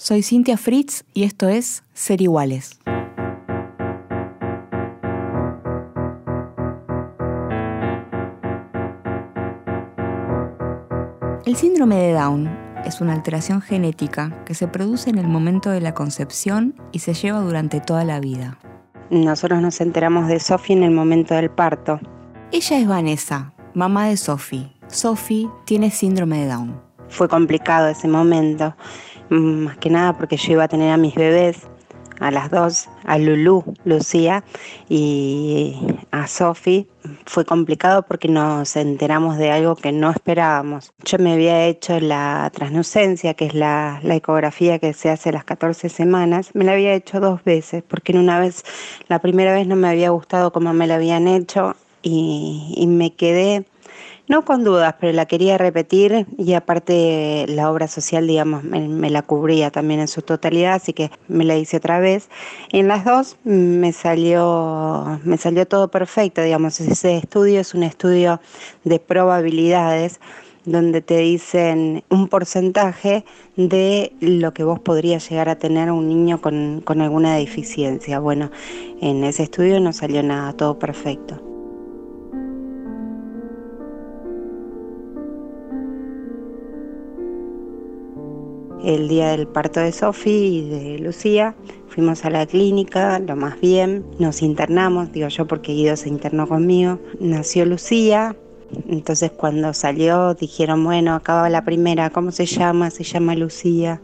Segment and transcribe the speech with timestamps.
[0.00, 2.80] soy Cintia Fritz y esto es Ser Iguales.
[11.44, 12.48] El síndrome de Down
[12.86, 17.12] es una alteración genética que se produce en el momento de la concepción y se
[17.12, 18.58] lleva durante toda la vida.
[19.10, 22.00] Nosotros nos enteramos de Sophie en el momento del parto.
[22.52, 24.72] Ella es Vanessa, mamá de Sophie.
[24.86, 26.80] Sophie tiene síndrome de Down.
[27.10, 28.74] Fue complicado ese momento,
[29.30, 31.68] más que nada porque yo iba a tener a mis bebés
[32.20, 34.44] a las dos, a Lulu, Lucía
[34.88, 35.74] y
[36.10, 36.86] a Sofi,
[37.24, 40.92] fue complicado porque nos enteramos de algo que no esperábamos.
[41.04, 45.88] Yo me había hecho la transnucencia, que es la, ecografía que se hace las 14
[45.88, 48.64] semanas, me la había hecho dos veces, porque en una vez,
[49.08, 53.14] la primera vez no me había gustado como me la habían hecho y, y me
[53.14, 53.64] quedé
[54.28, 59.22] no con dudas, pero la quería repetir y aparte la obra social, digamos, me, la
[59.22, 62.28] cubría también en su totalidad, así que me la hice otra vez.
[62.70, 68.40] en las dos me salió, me salió todo perfecto, digamos, ese estudio es un estudio
[68.84, 70.20] de probabilidades
[70.64, 73.24] donde te dicen un porcentaje
[73.56, 78.18] de lo que vos podrías llegar a tener un niño con, con alguna deficiencia.
[78.20, 78.50] Bueno,
[79.00, 81.49] en ese estudio no salió nada, todo perfecto.
[88.94, 91.54] El día del parto de Sofi y de Lucía.
[91.88, 96.46] Fuimos a la clínica, lo más bien, nos internamos, digo yo porque Guido se internó
[96.48, 96.98] conmigo.
[97.18, 98.36] Nació Lucía,
[98.88, 102.90] entonces cuando salió dijeron, bueno, acaba la primera, ¿cómo se llama?
[102.90, 104.00] Se llama Lucía.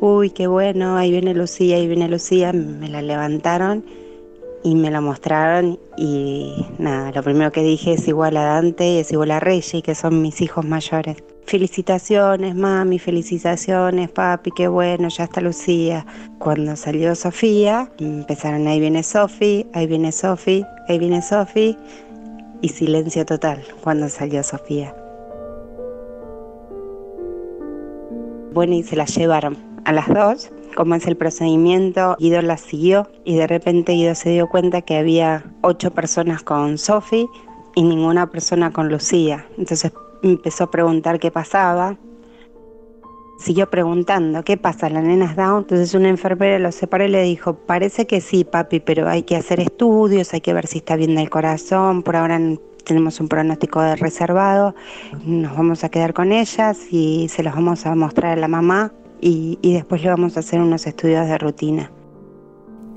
[0.00, 3.84] Uy, qué bueno, ahí viene Lucía, ahí viene Lucía, me la levantaron
[4.62, 9.12] y me la mostraron y nada, lo primero que dije es igual a Dante es
[9.12, 11.16] igual a Reggie, que son mis hijos mayores.
[11.46, 16.04] Felicitaciones, mami, felicitaciones, papi, qué bueno, ya está Lucía.
[16.38, 21.76] Cuando salió Sofía, empezaron ahí viene Sofi, ahí viene Sofi, ahí viene Sofi
[22.62, 24.92] y silencio total cuando salió Sofía.
[28.52, 33.08] Bueno, y se la llevaron a las dos cómo es el procedimiento, Guido la siguió
[33.24, 37.28] y de repente Guido se dio cuenta que había ocho personas con Sofi
[37.76, 39.46] y ninguna persona con Lucía.
[39.58, 39.92] Entonces
[40.22, 41.96] empezó a preguntar qué pasaba.
[43.38, 44.88] Siguió preguntando, ¿qué pasa?
[44.88, 45.58] ¿La nena es Down?
[45.58, 49.36] Entonces una enfermera lo separó y le dijo, parece que sí, papi, pero hay que
[49.36, 52.40] hacer estudios, hay que ver si está bien del corazón, por ahora
[52.86, 54.74] tenemos un pronóstico reservado,
[55.24, 58.92] nos vamos a quedar con ellas y se los vamos a mostrar a la mamá
[59.20, 61.90] y, después le vamos a hacer unos estudios de rutina.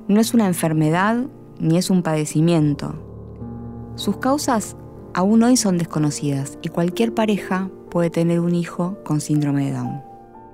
[0.07, 1.25] No es una enfermedad
[1.59, 2.93] ni es un padecimiento.
[3.95, 4.77] Sus causas
[5.13, 10.01] aún hoy son desconocidas y cualquier pareja puede tener un hijo con síndrome de Down.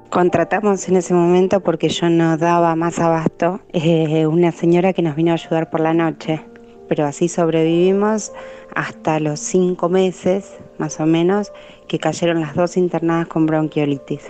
[0.09, 5.15] Contratamos en ese momento porque yo no daba más abasto eh, una señora que nos
[5.15, 6.41] vino a ayudar por la noche,
[6.87, 8.31] pero así sobrevivimos
[8.75, 11.51] hasta los cinco meses más o menos
[11.87, 14.21] que cayeron las dos internadas con bronquiolitis.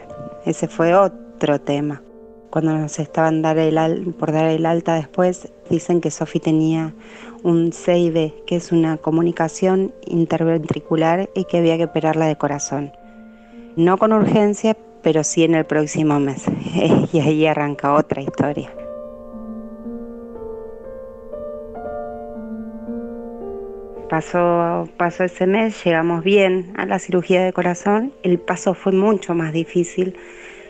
[0.45, 2.01] Ese fue otro otro tema.
[2.55, 6.93] Cuando nos estaban dar el por dar el alta después, dicen que Sofi tenía
[7.43, 12.93] un CIB, que es una comunicación interventricular y que había que operarla de corazón.
[13.75, 16.45] No con urgencia, pero sí en el próximo mes.
[17.11, 18.71] y ahí arranca otra historia.
[24.09, 28.13] Pasó, pasó ese mes, llegamos bien a la cirugía de corazón.
[28.23, 30.15] El paso fue mucho más difícil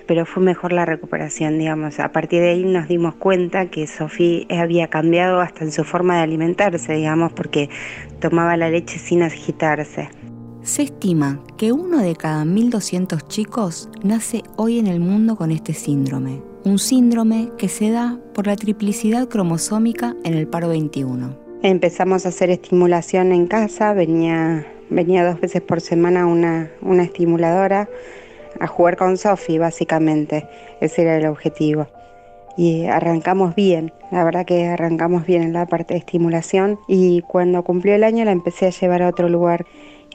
[0.07, 1.99] pero fue mejor la recuperación, digamos.
[1.99, 6.17] A partir de ahí nos dimos cuenta que Sofía había cambiado hasta en su forma
[6.17, 7.69] de alimentarse, digamos, porque
[8.19, 10.09] tomaba la leche sin agitarse.
[10.61, 15.73] Se estima que uno de cada 1.200 chicos nace hoy en el mundo con este
[15.73, 21.37] síndrome, un síndrome que se da por la triplicidad cromosómica en el paro 21.
[21.61, 27.87] Empezamos a hacer estimulación en casa, venía, venía dos veces por semana una, una estimuladora
[28.59, 30.47] a jugar con Sofi, básicamente.
[30.81, 31.88] Ese era el objetivo.
[32.57, 37.63] Y arrancamos bien, la verdad que arrancamos bien en la parte de estimulación y cuando
[37.63, 39.66] cumplió el año la empecé a llevar a otro lugar.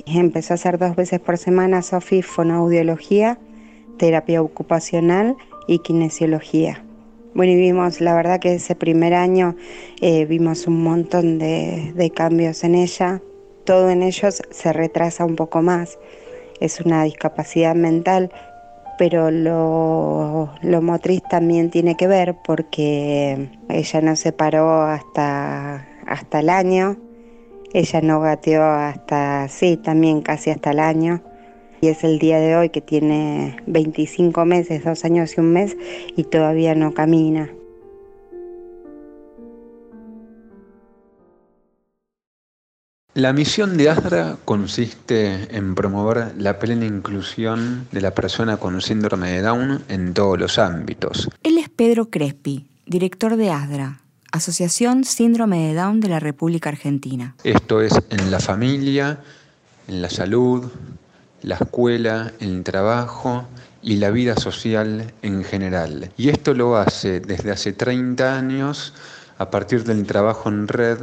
[0.07, 3.39] Empezó a hacer dos veces por semana Sofi fonoaudiología,
[3.99, 5.37] terapia ocupacional
[5.67, 6.83] y kinesiología.
[7.35, 9.55] Bueno, y vimos, la verdad que ese primer año
[10.01, 13.21] eh, vimos un montón de, de cambios en ella.
[13.65, 15.99] Todo en ellos se retrasa un poco más
[16.61, 18.31] es una discapacidad mental,
[18.99, 20.51] pero lo,
[20.83, 26.99] motriz también tiene que ver porque ella no se paró hasta, hasta el año,
[27.73, 31.23] ella no gateó hasta, sí, también casi hasta el año.
[31.81, 35.79] Y es el día de hoy que tiene 25 meses, dos años y un mes
[36.15, 37.49] y todavía no camina.
[43.15, 49.33] La misión de ASDRA consiste en promover la plena inclusión de la persona con síndrome
[49.33, 51.29] de Down en todos los ámbitos.
[51.43, 57.35] Él es Pedro Crespi, director de ASDRA, Asociación Síndrome de Down de la República Argentina.
[57.43, 59.19] Esto es en la familia,
[59.89, 60.71] en la salud,
[61.43, 63.45] la escuela, el trabajo
[63.83, 66.13] y la vida social en general.
[66.17, 68.95] Y esto lo hace desde hace 30 años
[69.37, 70.99] a partir del trabajo en red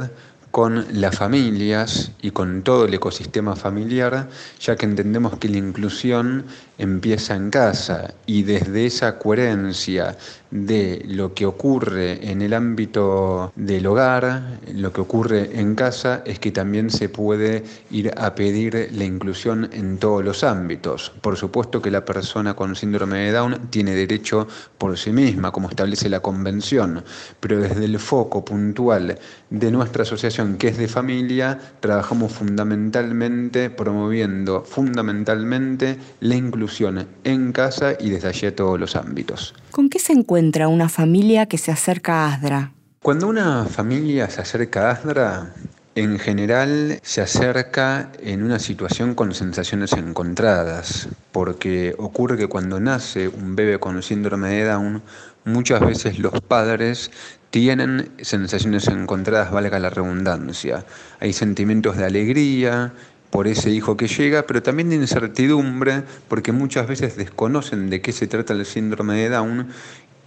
[0.58, 4.28] con las familias y con todo el ecosistema familiar,
[4.58, 6.46] ya que entendemos que la inclusión
[6.78, 10.16] empieza en casa y desde esa coherencia
[10.50, 16.38] de lo que ocurre en el ámbito del hogar, lo que ocurre en casa, es
[16.38, 21.12] que también se puede ir a pedir la inclusión en todos los ámbitos.
[21.20, 25.68] Por supuesto que la persona con síndrome de Down tiene derecho por sí misma, como
[25.68, 27.04] establece la convención,
[27.40, 29.18] pero desde el foco puntual
[29.50, 37.94] de nuestra asociación, que es de familia, trabajamos fundamentalmente promoviendo fundamentalmente la inclusión en casa
[37.98, 39.54] y desde allí a todos los ámbitos.
[39.70, 42.72] ¿Con qué se encuentra una familia que se acerca a ASDRA?
[43.02, 45.54] Cuando una familia se acerca a ASDRA,
[45.98, 53.26] en general se acerca en una situación con sensaciones encontradas, porque ocurre que cuando nace
[53.26, 55.02] un bebé con síndrome de Down,
[55.48, 57.10] muchas veces los padres
[57.50, 60.84] tienen sensaciones encontradas, valga la redundancia.
[61.20, 62.92] Hay sentimientos de alegría,
[63.30, 68.12] por ese hijo que llega, pero también de incertidumbre, porque muchas veces desconocen de qué
[68.12, 69.68] se trata el síndrome de Down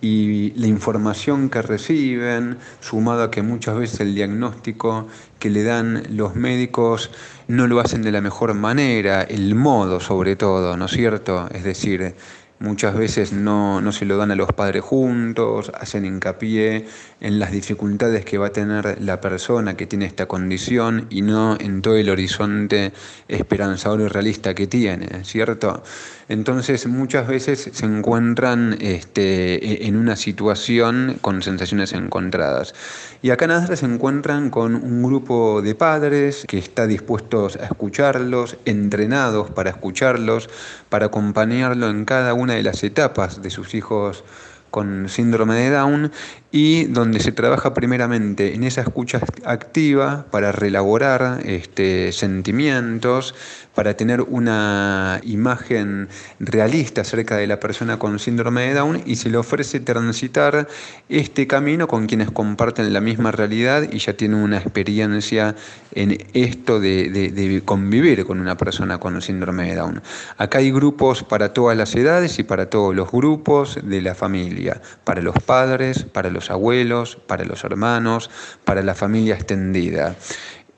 [0.01, 5.07] y la información que reciben, sumado a que muchas veces el diagnóstico
[5.37, 7.11] que le dan los médicos
[7.47, 11.47] no lo hacen de la mejor manera, el modo sobre todo, ¿no es cierto?
[11.51, 12.15] Es decir,
[12.61, 16.85] muchas veces no, no, se lo dan a los padres juntos, hacen hincapié
[17.19, 21.57] en las dificultades que va a tener la persona que tiene esta condición y no
[21.59, 22.93] en todo el horizonte
[23.27, 25.83] esperanzador y realista que tiene, ¿cierto?
[26.29, 32.73] Entonces muchas veces se encuentran este, e, en una situación con sensaciones encontradas.
[33.21, 37.65] Y acá en Astra se encuentran con un grupo de padres que está dispuestos a
[37.65, 40.49] escucharlos, entrenados para escucharlos,
[40.89, 44.23] para acompañarlo en cada una de las etapas de sus hijos
[44.71, 46.11] con síndrome de Down
[46.51, 53.35] y donde se trabaja primeramente en esa escucha activa para relaborar este, sentimientos,
[53.73, 56.09] para tener una imagen
[56.39, 60.67] realista acerca de la persona con síndrome de Down y se le ofrece transitar
[61.07, 65.55] este camino con quienes comparten la misma realidad y ya tienen una experiencia
[65.93, 70.01] en esto de convivir con una persona con síndrome de Down.
[70.37, 74.60] Acá hay grupos para todas las edades y para todos los grupos de la familia,
[75.03, 78.29] para los padres, para los abuelos, para los hermanos,
[78.65, 80.15] para la familia extendida.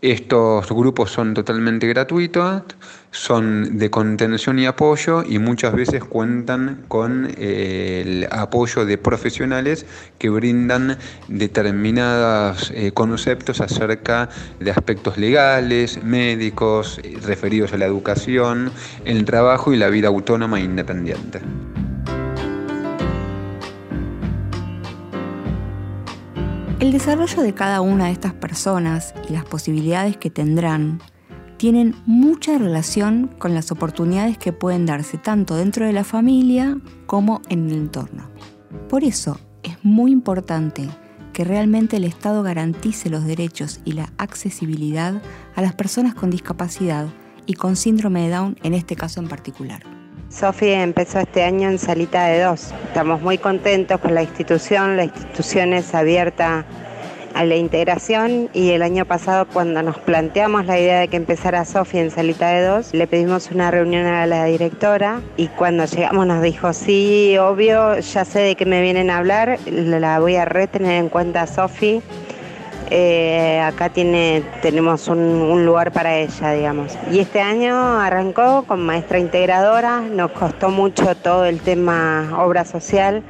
[0.04, 2.64] Estos grupos son totalmente gratuitos,
[3.12, 9.86] son de contención y apoyo y muchas veces cuentan con eh, el apoyo de profesionales
[10.18, 10.98] que brindan
[11.30, 14.28] determinados eh, conceptos acerca
[14.60, 18.74] de aspectos legales, médicos, eh, referidos a la educación,
[19.06, 21.40] el trabajo y la vida autónoma e independiente.
[26.84, 31.00] El desarrollo de cada una de estas personas y las posibilidades que tendrán
[31.56, 37.42] tienen mucha relación con las oportunidades que pueden darse tanto dentro de la familia como
[37.48, 38.30] en el entorno.
[38.90, 40.90] Por eso es muy importante
[41.32, 45.22] que realmente el Estado garantice los derechos y la accesibilidad
[45.56, 47.08] a las personas con discapacidad
[47.46, 49.93] y con síndrome de Down en este caso en particular.
[50.34, 52.74] Sofía empezó este año en salita de dos.
[52.88, 54.98] Estamos muy contentos con la institución.
[54.98, 56.66] La institución es abierta
[57.36, 61.66] a la integración y el año pasado cuando nos planteamos la idea de que empezara
[61.66, 66.26] Sofía en salita de dos, le pedimos una reunión a la directora y cuando llegamos
[66.28, 70.46] nos dijo, sí, obvio, ya sé de qué me vienen a hablar, la voy a
[70.46, 72.02] retener en cuenta a Sofía
[72.96, 76.96] eh, acá tiene, tenemos un, lugar para ella, digamos.
[77.12, 83.24] Y este año arrancó con maestra integradora, nos costó mucho todo el tema obra social.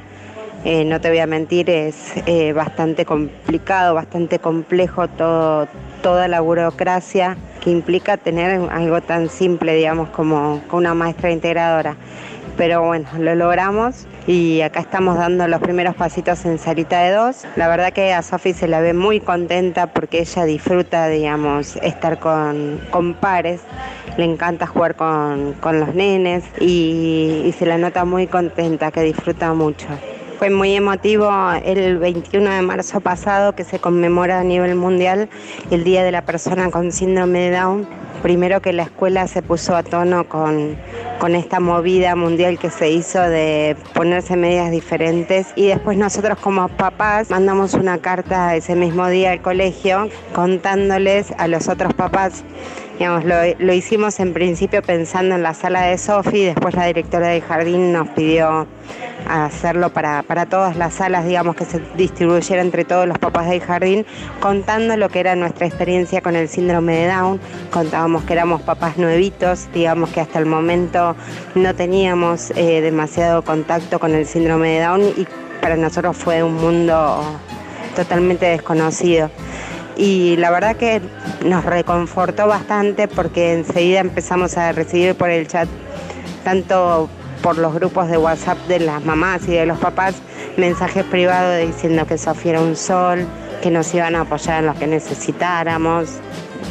[0.66, 5.66] Eh, no te voy a mentir, es eh, bastante complicado, bastante complejo todo,
[6.02, 11.96] toda la burocracia que implica tener algo tan simple, digamos, como una maestra integradora.
[12.56, 17.44] Pero bueno, lo logramos y acá estamos dando los primeros pasitos en salita de dos.
[17.56, 22.18] La verdad que a Sofi se la ve muy contenta porque ella disfruta, digamos, estar
[22.18, 23.62] con, con pares,
[24.16, 29.88] le encanta jugar con, los nenes y se la nota muy contenta, que disfruta mucho.
[30.44, 31.30] Fue muy emotivo
[31.64, 35.30] el 21 de marzo pasado que se conmemora a nivel mundial
[35.70, 37.88] el Día de la Persona con Síndrome de Down.
[38.22, 40.76] Primero que la escuela se puso a tono con,
[41.18, 46.68] con esta movida mundial que se hizo de ponerse medidas diferentes y después nosotros como
[46.68, 52.44] papás mandamos una carta ese mismo día al colegio contándoles a los otros papás
[52.98, 57.28] Digamos, lo, lo, hicimos en principio pensando en la sala de Sofi, después la directora
[57.28, 58.68] del jardín nos pidió
[59.28, 63.60] hacerlo para, para todas las salas, digamos, que se distribuyera entre todos los papás del
[63.60, 64.06] jardín,
[64.40, 67.40] contando lo que era nuestra experiencia con el síndrome de Down.
[67.72, 71.16] Contábamos que éramos papás nuevitos, digamos que hasta el momento
[71.54, 75.26] no teníamos eh, demasiado contacto con el síndrome de Down y
[75.60, 77.24] para nosotros fue un mundo
[77.96, 79.30] totalmente desconocido
[79.96, 81.00] y la verdad que
[81.44, 85.68] nos reconfortó bastante porque enseguida empezamos a recibir por el chat,
[86.42, 87.08] tanto
[87.42, 90.16] por los grupos de WhatsApp de las mamás y de los papás,
[90.56, 93.26] mensajes privados diciendo que Sofía era un sol,
[93.62, 96.08] que nos iban a apoyar en lo que necesitáramos.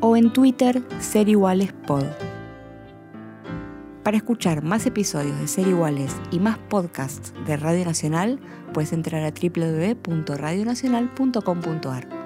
[0.00, 2.04] o en Twitter, serigualespod.
[4.02, 8.40] Para escuchar más episodios de Ser Iguales y más podcasts de Radio Nacional,
[8.72, 12.21] puedes entrar a www.radionacional.com.ar.